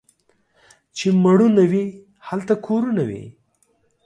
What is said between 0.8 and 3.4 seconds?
چي مړونه وي، هلته کورونه وي.